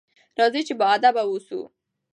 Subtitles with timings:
[0.37, 1.61] راځئ چې باادبه واوسو.